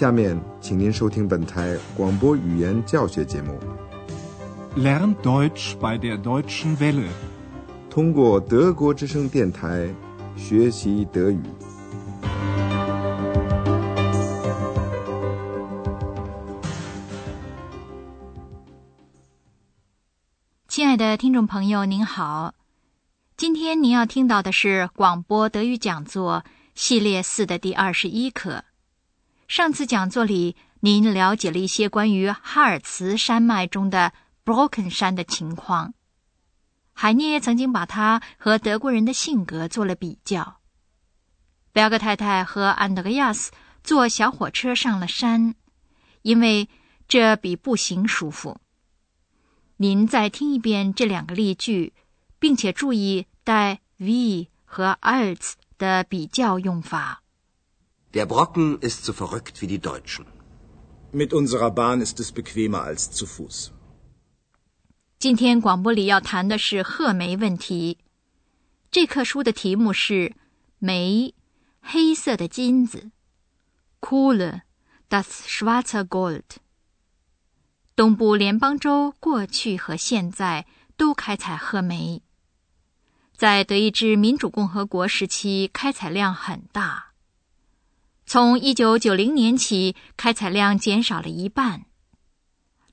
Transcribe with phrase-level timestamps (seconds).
[0.00, 3.60] 下面，请您收听本台广播语言教学节目。
[4.74, 7.10] Lern Deutsch bei der Deutschen Welle。
[7.90, 9.94] 通过德国之声电台
[10.38, 11.42] 学习德语。
[20.66, 22.54] 亲爱的听众朋友，您好。
[23.36, 26.42] 今天您要听到的是广播德语讲座
[26.74, 28.64] 系列四的第二十一课。
[29.50, 34.12] 上次讲座里，您了解了一些关于哈尔茨山脉中的
[34.44, 35.92] Broken 山的情况。
[36.92, 40.60] 海涅曾经把它和德国人的性格做了比较。
[41.72, 43.50] 贝尔格太太和安德烈亚斯
[43.82, 45.56] 坐小火车上了山，
[46.22, 46.68] 因为
[47.08, 48.60] 这比步行舒服。
[49.78, 51.92] 您再听一遍这两个例句，
[52.38, 57.19] 并且注意带 v 和 als 的比较用法。
[58.12, 60.26] Der Brocken ist so verrückt wie die Deutschen.
[61.12, 63.70] Mit unserer Bahn ist es bequemer als zu Fuß.
[65.20, 67.98] 今天广播里要谈的是褐煤问题。
[68.90, 70.34] 这课书的题目是
[70.80, 71.34] “煤，
[71.80, 73.12] 黑色的金子
[74.00, 74.62] ”，Kohle,
[75.08, 76.56] das schwarze Gold。
[77.94, 80.66] 东部联邦州过去和现在
[80.96, 82.22] 都开采褐煤，
[83.36, 87.09] 在德意志民主共和国时期开采量很大。
[88.32, 91.86] 从一九九零年起，开采量减少了一半。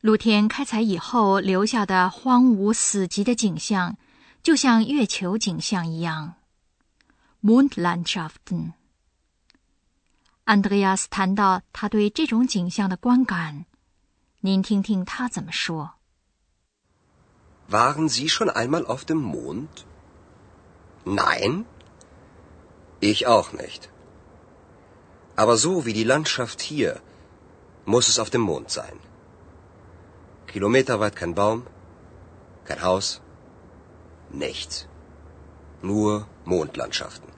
[0.02, 3.98] 露天开采以后留下的荒芜死寂的景象，
[4.42, 6.34] 就像月球景象一样。
[7.44, 8.72] Mondlandschaften。
[10.46, 13.66] 安德烈亚斯谈到他对这种景象的观感，
[14.42, 15.92] 您听听他怎么说。
[17.70, 19.68] Waren Sie schon einmal auf dem Mond?
[21.06, 21.66] Nein,
[23.00, 23.90] ich auch nicht.
[25.42, 27.00] Aber so wie die Landschaft hier,
[27.86, 28.98] muss es auf dem Mond sein.
[30.48, 31.60] Kilometerweit kein Baum,
[32.66, 33.22] kein Haus,
[34.46, 34.88] nichts.
[35.84, 37.30] Nur Mondlandschaften.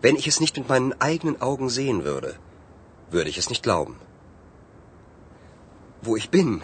[0.00, 2.34] Wenn ich es nicht mit meinen eigenen Augen sehen würde,
[3.10, 3.96] würde ich es nicht glauben.
[6.00, 6.62] Wo ich bin?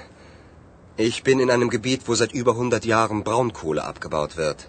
[0.96, 4.68] Ich bin in einem Gebiet, wo seit über 100 Jahren Braunkohle abgebaut wird.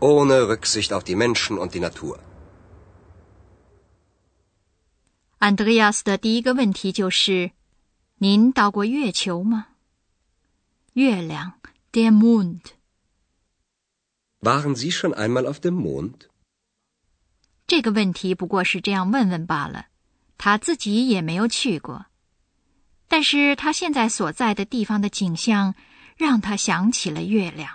[0.00, 2.18] Ohne Rücksicht auf die Menschen und die Natur.
[5.46, 7.52] 安德烈亚斯的第一个问题就是
[8.18, 9.68] ：“您到过月球吗？”
[10.94, 11.60] 月亮
[11.92, 12.62] ，der Mond。
[14.40, 16.22] Waren Sie schon einmal auf dem Mond？
[17.68, 19.86] 这个问题不过是这样问问罢了，
[20.36, 22.06] 他自己也没有去过。
[23.06, 25.76] 但是他现在所在的地方的景象
[26.16, 27.70] 让他想起了月亮。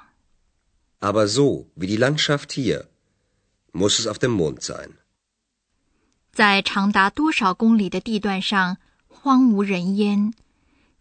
[0.99, 2.87] Aber so wie die Landschaft hier,
[3.71, 4.97] muss es auf dem Mond sein.
[6.31, 8.77] 在长达多少公里的地段上，
[9.07, 10.33] 荒无人烟，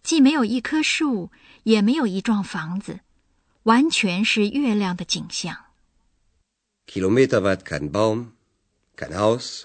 [0.02, 1.30] 既没有一棵树，
[1.62, 3.00] 也没有一幢房子，
[3.62, 5.56] 完全是月亮的景象。
[6.86, 8.32] Kilometerweit kein Baum,
[8.96, 9.64] kein Haus,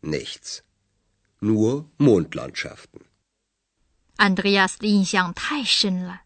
[0.00, 0.60] nichts,
[1.40, 3.02] nur Mondlandschaften。
[4.16, 6.22] 安德烈亚斯的印象太深了，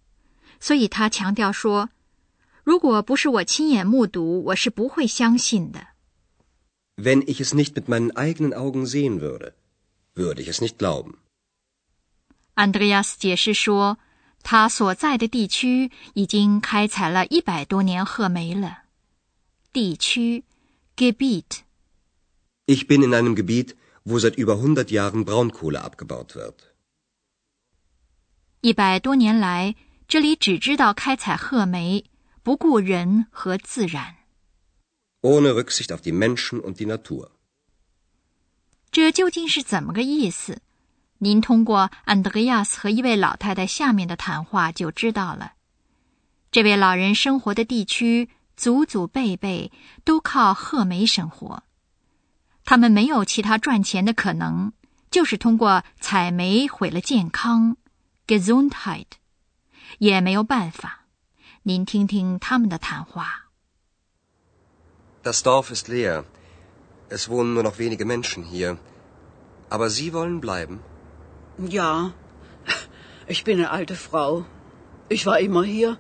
[0.61, 1.91] 所以他强调说
[2.63, 5.89] ：“如果不是我亲眼目睹，我是不会相信的。”
[6.96, 9.54] Wenn ich es nicht mit meinen eigenen Augen sehen würde,
[10.14, 11.18] würde ich es nicht glauben.
[12.56, 13.98] Andreas 解释说，
[14.44, 18.84] 他所在的地区已经开采了一百多年褐煤了。
[19.72, 20.44] 地区
[20.96, 26.56] Gebiet。Ich bin in einem Gebiet, wo seit über 100 Jahren Braunkohle abgebaut wird.
[28.62, 29.76] 一百多年来，
[30.08, 32.04] 这里只知道开采褐煤，
[32.44, 34.18] 不顾人和自然。
[35.25, 37.31] Ohne Rücksicht auf die Menschen und die Natur。
[38.93, 40.59] 这究竟是怎么个意思？
[41.19, 45.55] 您通过安德烈亚斯和一位老太太下面的谈话就知道了。
[46.53, 49.73] 这位老人生活的地区祖祖辈辈
[50.05, 51.63] 都靠褐煤生活，
[52.65, 54.73] 他们没有其他赚钱的可能，
[55.11, 57.79] 就是通过采煤毁了健康
[58.27, 59.07] ，Gesundheit，
[59.99, 61.07] 也没有办法。
[61.63, 63.44] 您听听他们的谈话。
[65.25, 66.25] Das Dorf ist leer.
[67.09, 68.77] Es wohnen nur noch wenige Menschen hier.
[69.71, 70.81] Aber Sie wollen bleiben?
[71.77, 72.13] Ja.
[73.27, 74.45] Ich bin eine alte Frau.
[75.09, 75.97] Ich war immer hier.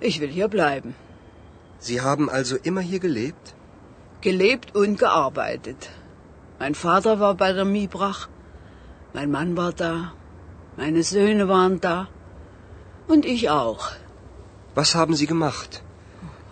[0.00, 0.94] Ich will hier bleiben.
[1.78, 3.54] Sie haben also immer hier gelebt?
[4.20, 5.90] Gelebt und gearbeitet.
[6.58, 8.28] Mein Vater war bei der Miebrach.
[9.12, 10.12] Mein Mann war da.
[10.76, 12.08] Meine Söhne waren da.
[13.06, 13.92] Und ich auch.
[14.74, 15.82] Was haben Sie gemacht?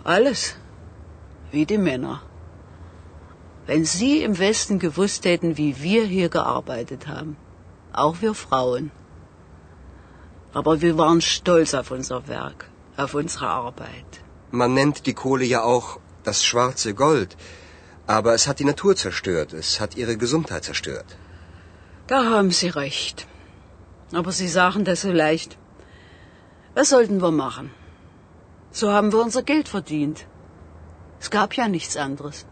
[0.05, 0.55] Alles
[1.51, 2.21] wie die Männer.
[3.65, 7.35] Wenn Sie im Westen gewusst hätten, wie wir hier gearbeitet haben,
[7.93, 8.91] auch wir Frauen.
[10.53, 14.21] Aber wir waren stolz auf unser Werk, auf unsere Arbeit.
[14.51, 17.35] Man nennt die Kohle ja auch das schwarze Gold,
[18.07, 21.17] aber es hat die Natur zerstört, es hat ihre Gesundheit zerstört.
[22.07, 23.27] Da haben Sie recht.
[24.13, 25.57] Aber Sie sagen das so leicht.
[26.73, 27.69] Was sollten wir machen?
[28.71, 30.25] So haben wir unser Geld verdient.
[31.19, 32.43] Es gab ja nichts anderes.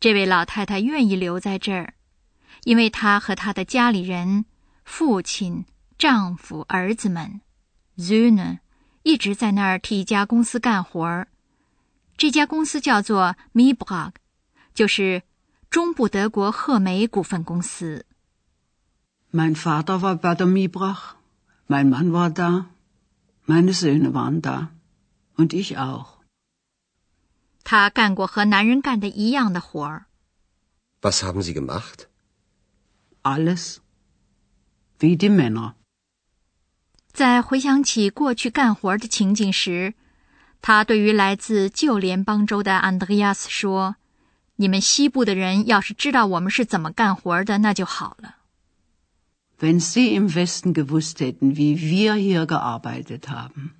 [0.00, 1.94] 这位老太太愿意留在这儿，
[2.62, 4.44] 因为她和她的家里人、
[4.84, 5.66] 父亲、
[5.98, 7.40] 丈夫、儿子们
[7.96, 8.58] z u n e
[9.02, 11.28] 一直在那儿替一家公司干活儿。
[12.16, 14.12] 这家公司叫做 Mibrag，
[14.74, 15.22] 就是
[15.68, 18.04] 中部德国赫梅股份公司。
[19.32, 21.16] Mein Vater war bei der Miebrach,
[21.66, 22.66] mein Mann war da,
[23.46, 24.68] meine Söhne waren da
[25.36, 26.17] und ich auch.
[27.70, 30.06] 他干过和男人干的一样的活儿。
[31.02, 32.06] Was haben Sie gemacht?
[33.22, 33.76] Alles
[34.98, 35.74] wie die Männer.
[37.12, 39.92] 在回想起过去干活的情景时，
[40.62, 43.96] 他对于来自旧联邦州的安德烈亚斯说
[44.56, 48.36] ：“你们西部的人要是知道我们是怎么干活的，那就好了。
[49.58, 53.72] Wenn Sie im Westen gewusst hätten, wie wir hier gearbeitet haben.”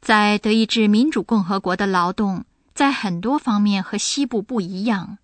[0.00, 5.18] 在德意志民主共和国的劳动，在很多方面和西部不一样。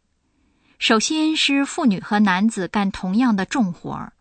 [0.79, 4.13] 首先是妇女和男子干同样的重活儿。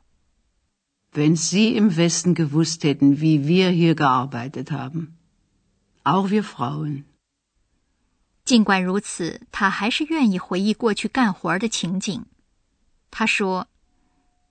[1.11, 5.13] Wenn Sie im Westen gewusst hätten, wie wir hier gearbeitet haben.
[6.03, 7.03] Auch wir Frauen.
[8.45, 12.25] 尽管如此，他还是愿意回忆过去干活的情景。
[13.09, 13.67] 他说：“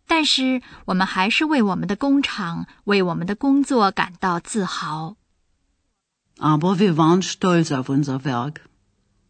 [0.07, 5.17] 但是我们还是为我们的工厂、为我们的工作感到自豪。
[6.42, 8.62] Aber wir waren stolz auf unser Werk,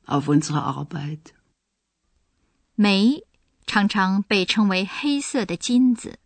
[0.06, 1.34] auf unsere Arbeit.
[2.76, 3.24] 煤
[3.66, 6.18] 常常被称为黑色的金子，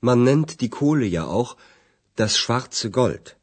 [0.00, 1.56] Man nennt die Kohle ja auch
[2.16, 3.36] das schwarze Gold.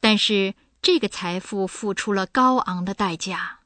[0.00, 3.60] 但是这个财富付出了高昂的代价，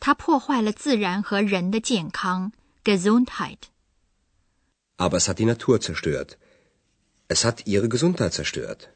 [0.00, 2.52] 它破坏了自然和人的健康
[2.84, 3.70] （Gesundheit）。
[4.98, 6.36] Aber es hat die Natur zerstört.
[7.28, 8.88] Es hat ihre Gesundheit zerstört.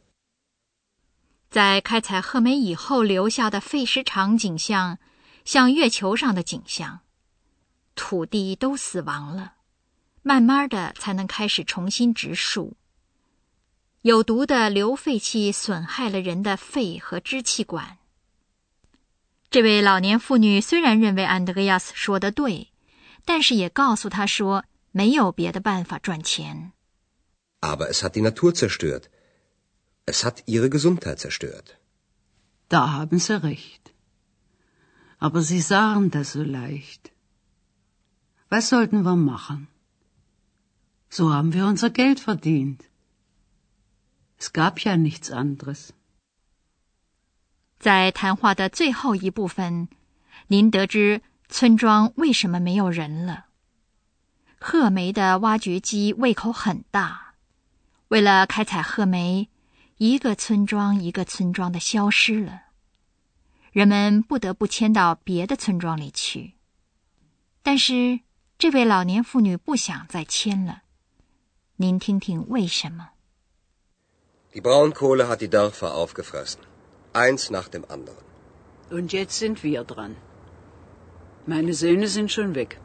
[1.49, 4.97] 在开采褐煤以后留下的废石场景象，
[5.45, 6.99] 像月球上的景象，
[7.95, 9.53] 土地都死亡了，
[10.21, 12.75] 慢慢的才能开始重新植树。
[14.01, 17.97] 有毒的硫废气损害了人的肺和支气管。
[19.49, 22.69] 这位老年妇女虽然认为安德烈亚斯说的对，
[23.23, 26.73] 但是也告诉他说没有别的办法赚钱。
[27.61, 29.03] Aber es hat die Natur zerstört.
[30.06, 31.78] Es hat ihre Gesundheit zerstört.
[32.68, 33.92] Da haben Sie recht.
[35.18, 37.10] Aber Sie sagen das so leicht.
[38.48, 39.68] Was sollten wir machen?
[41.08, 42.80] So haben wir unser Geld verdient.
[44.38, 45.90] Es gab ja nichts anderes.
[47.78, 49.88] 在谈话的最后一部分，
[50.48, 53.46] 您得知村庄为什么没有人了。
[54.58, 57.34] 褐煤的挖掘机胃口很大，
[58.08, 59.48] 为了开采褐煤，
[59.97, 62.63] 一个村庄一个村庄的消失了，
[63.71, 66.55] 人们不得不迁到别的村庄里去。
[67.63, 68.19] 但是
[68.57, 70.83] 这位老年妇女不想再迁了，
[71.77, 73.11] 您听听为什么
[74.53, 76.59] ？Die Braunkohle hat die Dörfer aufgefressen.
[77.13, 78.17] Eins nach dem anderen.
[78.91, 80.15] Und jetzt sind wir dran.
[81.47, 82.79] Meine Söhne sind schon weg.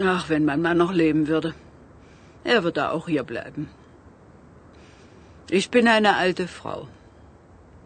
[0.00, 1.54] Ach, wenn mein Mann noch leben würde.
[2.44, 3.68] Er würde auch hier bleiben.
[5.53, 6.87] Ich bin eine alte Frau.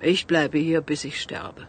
[0.02, 1.68] Ich bleibe hier, bis ich sterbe.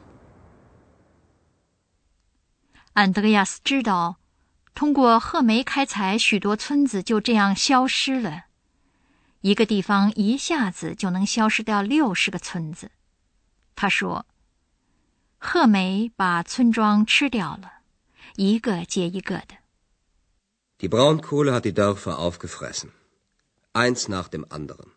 [2.94, 4.16] 安德烈亚斯知道，
[4.74, 8.44] 通过褐煤开采，许多村子就这样消失了。
[9.40, 12.90] 一个地方一下子就能消失掉六十个村子。
[13.76, 14.24] 他说：“
[15.38, 17.80] 褐煤把村庄吃掉了，
[18.36, 19.58] 一个接一个的。
[20.78, 22.90] Die Braunkohle hat die Dörfer aufgefressen.
[23.72, 24.92] Eins nach dem anderen.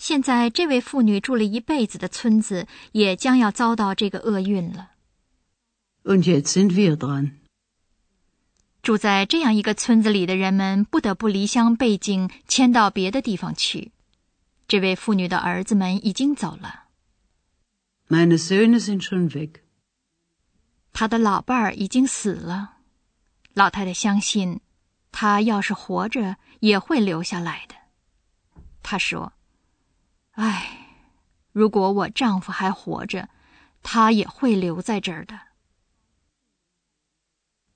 [0.00, 4.92] 现在，这位妇女住了一辈子的村子也将要遭到这个厄运了。
[6.04, 7.32] Und jetzt sind wir dran.
[8.80, 13.92] 住在这样一个村子里的人们不得不离乡背井，迁到别的地方去。
[14.66, 16.84] 这位妇女的儿子们已经走了
[18.08, 19.56] ，Meine Söhne sind schon weg.
[20.94, 22.78] 她的老伴儿已经死了。
[23.52, 24.60] 老太太相信，
[25.12, 27.74] 他要是活着也会留下来的。
[28.82, 29.34] 她说
[30.40, 30.88] ：“唉，
[31.52, 33.28] 如果我丈夫还活着，
[33.82, 35.38] 他也会留在这儿的。”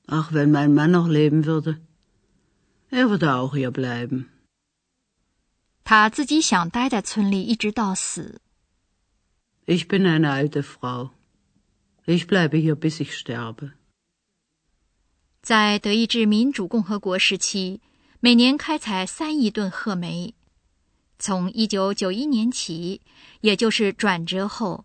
[0.09, 1.80] Ach, wenn mein Mann noch leben würde,
[2.90, 4.28] er würde auch hier bleiben.
[5.85, 8.40] 他自己想待在村里一直到死。
[9.66, 11.11] Ich bin eine alte Frau.
[12.06, 13.73] Ich bleibe hier, bis ich sterbe.
[15.42, 17.83] 在德意志民主共和国时期，
[18.21, 20.35] 每年开采三亿吨褐煤。
[21.18, 23.00] 从一九九一年起，
[23.40, 24.85] 也就是转折后，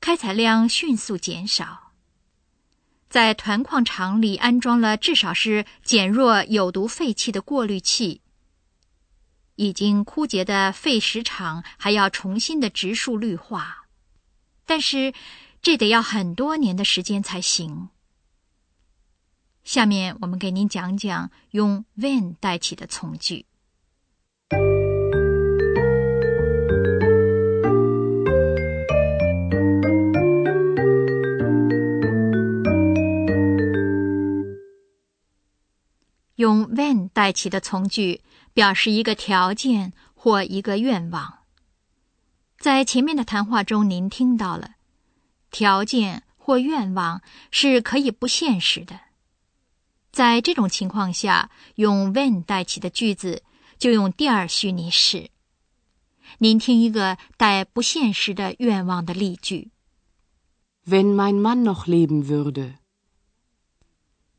[0.00, 1.92] 开采量迅速减少。
[3.08, 8.22] 在团矿厂里安装了至少是减弱有毒废气的过滤器。
[9.56, 13.86] 已经枯竭的废石场还要重新的植树绿化，
[14.66, 15.14] 但是
[15.62, 17.88] 这得要很多年的时间才行。
[19.62, 23.46] 下面我们给您讲讲用 when 代起的从句。
[36.36, 38.22] 用 when 代起的从句
[38.52, 41.38] 表示一个条件或一个愿望。
[42.58, 44.76] 在前面的谈话中，您听到了，
[45.50, 49.00] 条件或愿望是可以不现实的。
[50.10, 53.42] 在这种情况下，用 when 代起的句子
[53.78, 55.30] 就用第二虚拟式。
[56.38, 59.70] 您听一个带不现实的愿望的例句
[60.86, 62.74] ：Wenn mein Mann noch leben würde。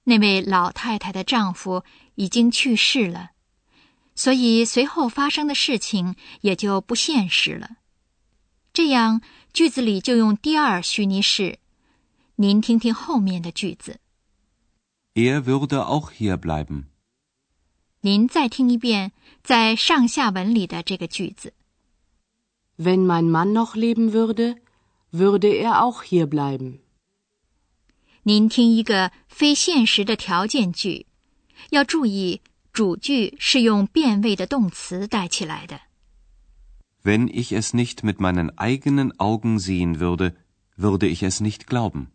[0.05, 1.83] 那位老太太的丈夫
[2.15, 3.31] 已经去世了，
[4.15, 7.77] 所以随后发生的事情也就不现实了。
[8.71, 9.21] 这样
[9.53, 11.59] 句子里就用第二虚拟式。
[12.35, 13.99] 您听听后面的句子
[15.13, 16.85] ：Er würde auch hier bleiben。
[18.01, 21.53] 您再听一遍在上下文里的这个句子
[22.77, 24.57] ：Wenn mein Mann noch leben würde,
[25.11, 26.79] würde er auch hier bleiben。
[28.27, 31.05] 您听一个非现实的条件句，
[31.69, 32.41] 要注意
[32.73, 35.81] 主句是用变位的动词带起来的。
[37.03, 40.33] Wenn ich es nicht mit meinen eigenen Augen sehen würde,
[40.75, 42.07] würde ich es nicht glauben.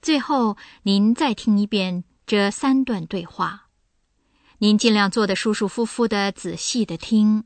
[0.00, 3.66] 最后，您再听一遍这三段对话，
[4.58, 7.42] 您尽量坐得舒舒服服的，仔细的听。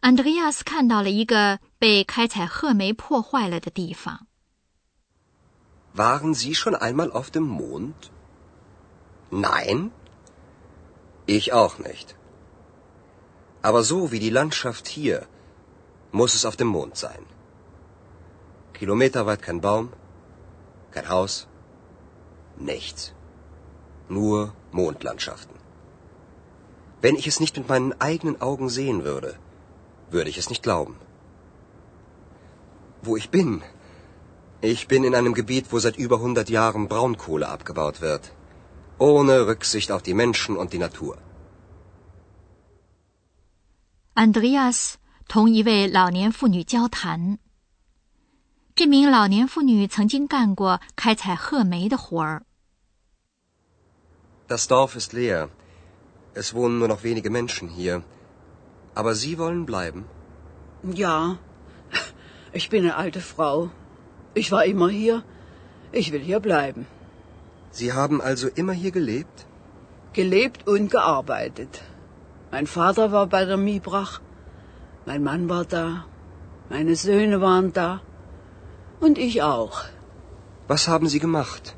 [0.00, 4.26] 安德烈亚斯看到了一个被开采褐煤破坏了的地方。
[5.94, 8.10] Waren Sie schon einmal auf dem Mond?
[9.30, 9.92] Nein?
[11.26, 12.16] Ich auch nicht.
[13.62, 15.28] Aber so wie die Landschaft hier,
[16.10, 17.22] muss es auf dem Mond sein.
[18.72, 19.90] Kilometerweit kein Baum,
[20.90, 21.46] kein Haus,
[22.58, 23.13] nichts.
[24.09, 25.55] Nur Mondlandschaften.
[27.01, 29.35] Wenn ich es nicht mit meinen eigenen Augen sehen würde,
[30.11, 30.95] würde ich es nicht glauben.
[33.01, 33.61] Wo ich bin?
[34.61, 38.33] Ich bin in einem Gebiet, wo seit über 100 Jahren Braunkohle abgebaut wird.
[38.97, 41.17] Ohne Rücksicht auf die Menschen und die Natur.
[44.15, 44.97] 安德烈亚斯
[45.29, 47.39] 同一位老年妇女交谈。
[48.75, 52.43] 这名老年妇女曾经干过开采褐煤的活儿。
[54.48, 55.48] Das Dorf ist leer.
[56.34, 58.02] Es wohnen nur noch wenige Menschen hier.
[58.94, 60.04] Aber Sie wollen bleiben?
[60.82, 61.38] Ja,
[62.52, 63.70] ich bin eine alte Frau.
[64.34, 65.22] Ich war immer hier.
[65.92, 66.86] Ich will hier bleiben.
[67.70, 69.46] Sie haben also immer hier gelebt?
[70.12, 71.82] Gelebt und gearbeitet.
[72.52, 74.20] Mein Vater war bei der Miebrach.
[75.06, 76.04] Mein Mann war da.
[76.68, 78.00] Meine Söhne waren da.
[79.00, 79.84] Und ich auch.
[80.68, 81.74] Was haben Sie gemacht?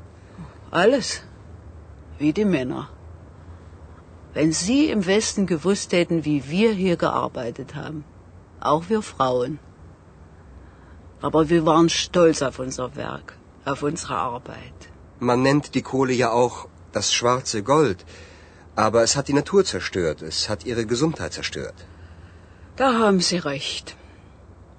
[0.69, 1.23] Alles.
[2.19, 2.89] Wie die Männer.
[4.33, 8.03] Wenn Sie im Westen gewusst hätten, wie wir hier gearbeitet haben.
[8.59, 9.59] Auch wir Frauen.
[11.21, 13.33] Aber wir waren stolz auf unser Werk,
[13.65, 14.89] auf unsere Arbeit.
[15.19, 18.05] Man nennt die Kohle ja auch das schwarze Gold.
[18.75, 20.21] Aber es hat die Natur zerstört.
[20.21, 21.87] Es hat ihre Gesundheit zerstört.
[22.75, 23.95] Da haben Sie recht.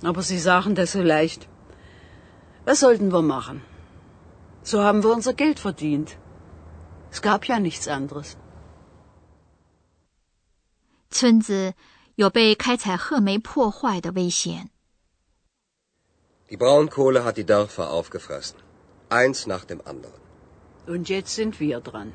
[0.03, 1.49] Aber Sie sagen das so leicht.
[2.65, 3.61] Was sollten wir machen?
[4.63, 6.17] So haben wir unser Geld verdient.
[7.12, 8.36] Es gab ja nichts anderes.
[11.10, 11.76] 村子
[12.16, 14.70] 有被开采褐煤破坏的危险。
[16.50, 18.58] Die Braunkohle hat die Dörfer aufgefressen.
[19.10, 20.20] Eins nach dem anderen.
[20.88, 22.14] Und jetzt sind wir dran.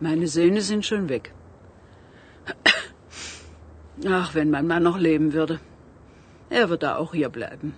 [0.00, 1.32] Meine Söhne sind schon weg.
[4.06, 5.60] Ach, wenn mein Mann noch leben würde.
[6.48, 7.74] Er würde auch hier bleiben.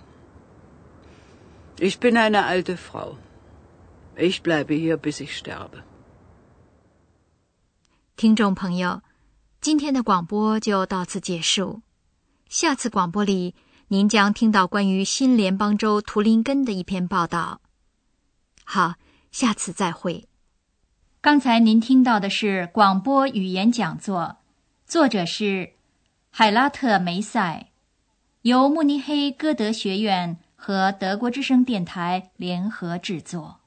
[1.79, 3.17] Ich bin eine alte Frau.
[4.20, 5.84] Ich bleibe hier, bis ich sterbe.
[8.16, 9.00] 听众朋友，
[9.60, 11.82] 今天的广播就到此结束。
[12.48, 13.54] 下次广播里，
[13.86, 17.60] 您将听到关于新联邦州图林根的一篇报道。
[18.64, 18.96] 好，
[19.30, 20.26] 下次再会。
[21.20, 24.38] 刚才您听到的是广播语言讲座，
[24.84, 25.74] 作者是
[26.30, 27.68] 海拉特梅塞，
[28.42, 33.57] 由慕尼黑歌德学院和德国之声电台联合制作。